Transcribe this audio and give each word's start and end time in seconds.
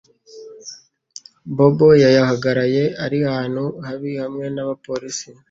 Bob 1.55 1.77
yahoraga 2.03 2.49
ari 3.05 3.17
ahantu 3.29 3.63
habi 3.87 4.09
hamwe 4.21 4.45
nabapolisi. 4.55 5.27